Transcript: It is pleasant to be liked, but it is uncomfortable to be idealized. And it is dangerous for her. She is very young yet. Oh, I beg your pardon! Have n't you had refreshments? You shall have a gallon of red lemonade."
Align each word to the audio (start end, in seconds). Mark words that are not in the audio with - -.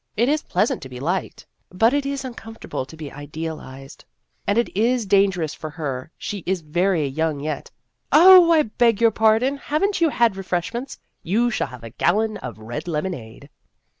It 0.17 0.29
is 0.29 0.41
pleasant 0.41 0.81
to 0.81 0.89
be 0.89 0.99
liked, 0.99 1.45
but 1.69 1.93
it 1.93 2.07
is 2.07 2.25
uncomfortable 2.25 2.87
to 2.87 2.97
be 2.97 3.11
idealized. 3.11 4.03
And 4.47 4.57
it 4.57 4.75
is 4.75 5.05
dangerous 5.05 5.53
for 5.53 5.69
her. 5.69 6.11
She 6.17 6.41
is 6.47 6.61
very 6.61 7.05
young 7.07 7.39
yet. 7.39 7.69
Oh, 8.11 8.51
I 8.51 8.63
beg 8.63 8.99
your 8.99 9.11
pardon! 9.11 9.57
Have 9.57 9.83
n't 9.85 10.01
you 10.01 10.09
had 10.09 10.35
refreshments? 10.37 10.97
You 11.21 11.51
shall 11.51 11.67
have 11.67 11.83
a 11.83 11.91
gallon 11.91 12.37
of 12.37 12.57
red 12.57 12.87
lemonade." 12.87 13.47